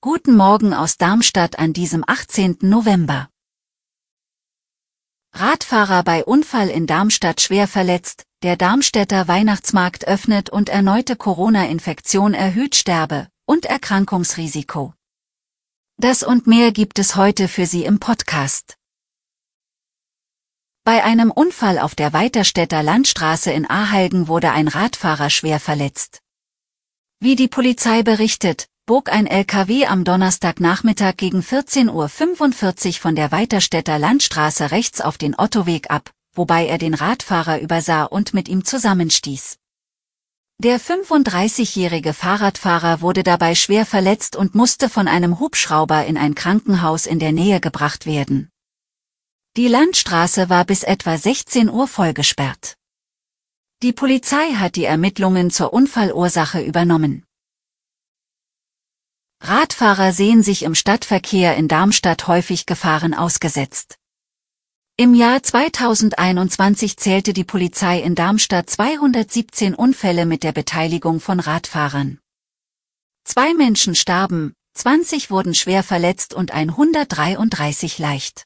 [0.00, 2.58] Guten Morgen aus Darmstadt an diesem 18.
[2.60, 3.28] November.
[5.32, 12.76] Radfahrer bei Unfall in Darmstadt schwer verletzt, der Darmstädter Weihnachtsmarkt öffnet und erneute Corona-Infektion erhöht
[12.76, 14.94] Sterbe- und Erkrankungsrisiko.
[15.96, 18.76] Das und mehr gibt es heute für Sie im Podcast.
[20.84, 26.22] Bei einem Unfall auf der Weiterstädter Landstraße in Ahalgen wurde ein Radfahrer schwer verletzt.
[27.22, 33.98] Wie die Polizei berichtet, bog ein LKW am Donnerstagnachmittag gegen 14.45 Uhr von der Weiterstädter
[33.98, 39.58] Landstraße rechts auf den Ottoweg ab, wobei er den Radfahrer übersah und mit ihm zusammenstieß.
[40.62, 47.04] Der 35-jährige Fahrradfahrer wurde dabei schwer verletzt und musste von einem Hubschrauber in ein Krankenhaus
[47.04, 48.48] in der Nähe gebracht werden.
[49.58, 52.76] Die Landstraße war bis etwa 16 Uhr vollgesperrt.
[53.82, 57.24] Die Polizei hat die Ermittlungen zur Unfallursache übernommen.
[59.42, 63.96] Radfahrer sehen sich im Stadtverkehr in Darmstadt häufig Gefahren ausgesetzt.
[64.98, 72.18] Im Jahr 2021 zählte die Polizei in Darmstadt 217 Unfälle mit der Beteiligung von Radfahrern.
[73.24, 78.44] Zwei Menschen starben, 20 wurden schwer verletzt und 133 leicht.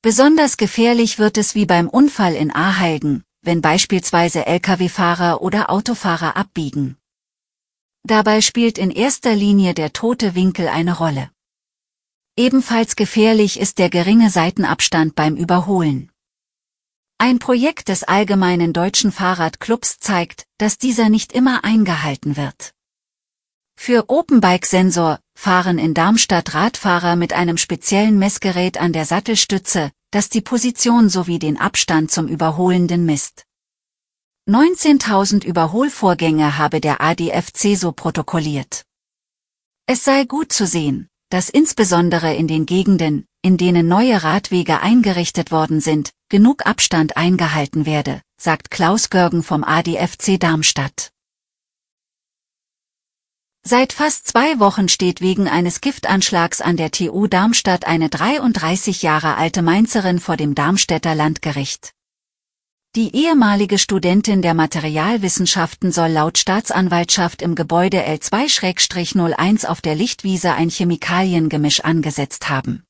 [0.00, 6.98] Besonders gefährlich wird es wie beim Unfall in Ahalgen, wenn beispielsweise Lkw-Fahrer oder Autofahrer abbiegen.
[8.02, 11.30] Dabei spielt in erster Linie der tote Winkel eine Rolle.
[12.36, 16.12] Ebenfalls gefährlich ist der geringe Seitenabstand beim Überholen.
[17.16, 22.74] Ein Projekt des Allgemeinen Deutschen Fahrradclubs zeigt, dass dieser nicht immer eingehalten wird.
[23.76, 30.40] Für Openbike-Sensor fahren in Darmstadt Radfahrer mit einem speziellen Messgerät an der Sattelstütze, das die
[30.40, 33.47] Position sowie den Abstand zum Überholenden misst.
[34.48, 38.86] 19.000 Überholvorgänge habe der ADFC so protokolliert.
[39.84, 45.50] Es sei gut zu sehen, dass insbesondere in den Gegenden, in denen neue Radwege eingerichtet
[45.50, 51.10] worden sind, genug Abstand eingehalten werde, sagt Klaus Görgen vom ADFC Darmstadt.
[53.62, 59.36] Seit fast zwei Wochen steht wegen eines Giftanschlags an der TU Darmstadt eine 33 Jahre
[59.36, 61.92] alte Mainzerin vor dem Darmstädter Landgericht.
[62.96, 70.70] Die ehemalige Studentin der Materialwissenschaften soll laut Staatsanwaltschaft im Gebäude L2-01 auf der Lichtwiese ein
[70.70, 72.84] Chemikaliengemisch angesetzt haben.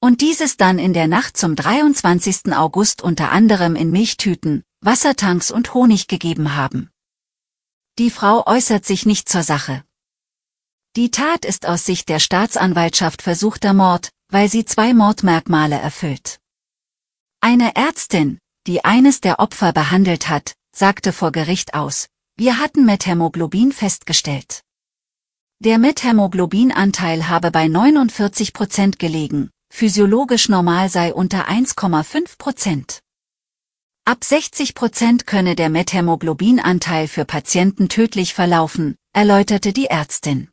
[0.00, 2.52] Und dieses dann in der Nacht zum 23.
[2.54, 6.90] August unter anderem in Milchtüten, Wassertanks und Honig gegeben haben.
[7.98, 9.82] Die Frau äußert sich nicht zur Sache.
[10.96, 16.38] Die Tat ist aus Sicht der Staatsanwaltschaft versuchter Mord, weil sie zwei Mordmerkmale erfüllt.
[17.40, 23.72] Eine Ärztin, die eines der Opfer behandelt hat, sagte vor Gericht aus, wir hatten Methämoglobin
[23.72, 24.62] festgestellt.
[25.60, 33.00] Der Methämoglobinanteil habe bei 49 Prozent gelegen, physiologisch normal sei unter 1,5 Prozent.
[34.06, 40.48] Ab 60 Prozent könne der Methämoglobinanteil für Patienten tödlich verlaufen, erläuterte die Ärztin.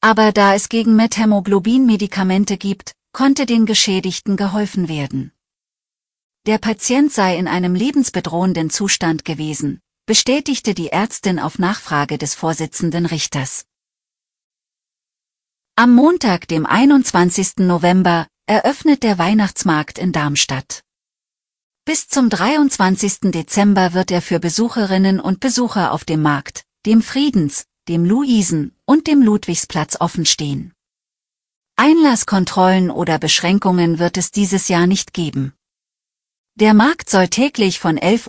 [0.00, 5.32] Aber da es gegen Methämoglobin Medikamente gibt, konnte den Geschädigten geholfen werden.
[6.48, 13.04] Der Patient sei in einem lebensbedrohenden Zustand gewesen, bestätigte die Ärztin auf Nachfrage des Vorsitzenden
[13.04, 13.66] Richters.
[15.76, 17.58] Am Montag, dem 21.
[17.58, 20.84] November, eröffnet der Weihnachtsmarkt in Darmstadt.
[21.84, 23.30] Bis zum 23.
[23.30, 29.06] Dezember wird er für Besucherinnen und Besucher auf dem Markt, dem Friedens, dem Luisen und
[29.06, 30.72] dem Ludwigsplatz offen stehen.
[31.76, 35.52] Einlasskontrollen oder Beschränkungen wird es dieses Jahr nicht geben.
[36.60, 38.26] Der Markt soll täglich von 11.30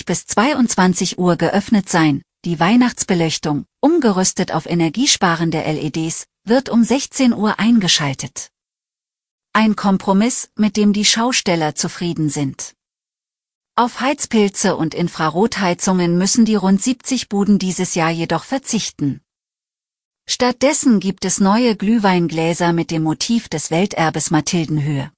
[0.00, 7.32] Uhr bis 22 Uhr geöffnet sein, die Weihnachtsbeleuchtung, umgerüstet auf energiesparende LEDs, wird um 16
[7.32, 8.48] Uhr eingeschaltet.
[9.52, 12.74] Ein Kompromiss, mit dem die Schausteller zufrieden sind.
[13.76, 19.20] Auf Heizpilze und Infrarotheizungen müssen die rund 70 Buden dieses Jahr jedoch verzichten.
[20.28, 25.12] Stattdessen gibt es neue Glühweingläser mit dem Motiv des Welterbes Mathildenhöhe.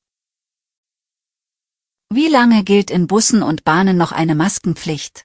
[2.17, 5.25] Wie lange gilt in Bussen und Bahnen noch eine Maskenpflicht?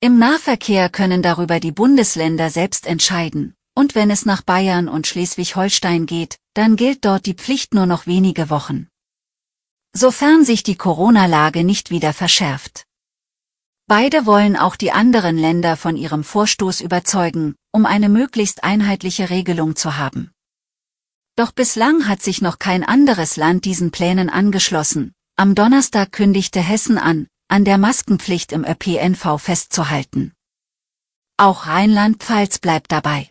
[0.00, 6.04] Im Nahverkehr können darüber die Bundesländer selbst entscheiden, und wenn es nach Bayern und Schleswig-Holstein
[6.04, 8.88] geht, dann gilt dort die Pflicht nur noch wenige Wochen.
[9.94, 12.84] Sofern sich die Corona-Lage nicht wieder verschärft.
[13.86, 19.74] Beide wollen auch die anderen Länder von ihrem Vorstoß überzeugen, um eine möglichst einheitliche Regelung
[19.74, 20.32] zu haben.
[21.34, 25.14] Doch bislang hat sich noch kein anderes Land diesen Plänen angeschlossen.
[25.40, 30.32] Am Donnerstag kündigte Hessen an, an der Maskenpflicht im ÖPNV festzuhalten.
[31.36, 33.30] Auch Rheinland-Pfalz bleibt dabei.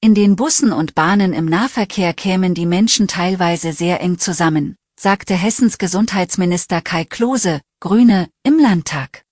[0.00, 5.34] In den Bussen und Bahnen im Nahverkehr kämen die Menschen teilweise sehr eng zusammen, sagte
[5.34, 9.26] Hessens Gesundheitsminister Kai Klose, Grüne, im Landtag.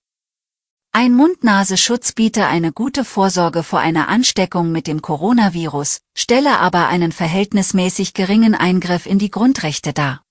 [0.91, 7.11] Ein Mund-Nase-Schutz biete eine gute Vorsorge vor einer Ansteckung mit dem Coronavirus, stelle aber einen
[7.11, 10.22] verhältnismäßig geringen Eingriff in die Grundrechte dar.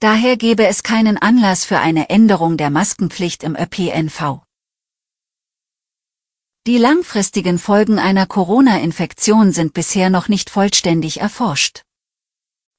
[0.00, 4.42] Daher gebe es keinen Anlass für eine Änderung der Maskenpflicht im ÖPNV.
[6.66, 11.82] Die langfristigen Folgen einer Corona-Infektion sind bisher noch nicht vollständig erforscht.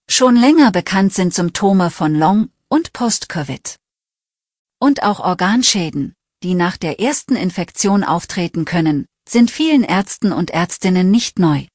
[0.07, 3.77] Schon länger bekannt sind Symptome von Long- und Post-Covid.
[4.79, 11.09] Und auch Organschäden, die nach der ersten Infektion auftreten können, sind vielen Ärzten und Ärztinnen
[11.09, 11.65] nicht neu.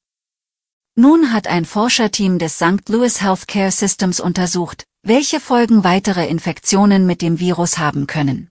[0.95, 2.87] Nun hat ein Forscherteam des St.
[2.87, 8.47] Louis Healthcare Systems untersucht, welche Folgen weitere Infektionen mit dem Virus haben können.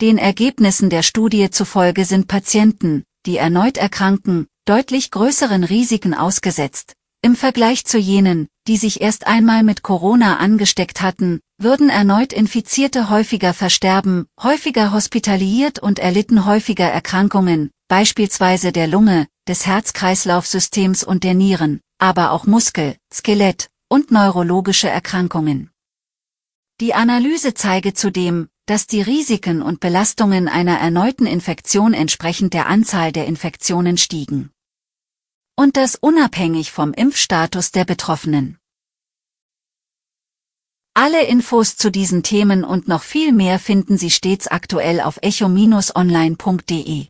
[0.00, 7.34] Den Ergebnissen der Studie zufolge sind Patienten, die erneut erkranken, deutlich größeren Risiken ausgesetzt, im
[7.34, 13.52] Vergleich zu jenen, die sich erst einmal mit Corona angesteckt hatten, würden erneut Infizierte häufiger
[13.52, 21.80] versterben, häufiger hospitaliert und erlitten häufiger Erkrankungen, beispielsweise der Lunge, des Herz-Kreislauf-Systems und der Nieren,
[21.98, 25.70] aber auch Muskel, Skelett und neurologische Erkrankungen.
[26.80, 33.10] Die Analyse zeige zudem, dass die Risiken und Belastungen einer erneuten Infektion entsprechend der Anzahl
[33.12, 34.52] der Infektionen stiegen.
[35.56, 38.56] Und das unabhängig vom Impfstatus der Betroffenen.
[40.94, 47.09] Alle Infos zu diesen Themen und noch viel mehr finden Sie stets aktuell auf echo-online.de.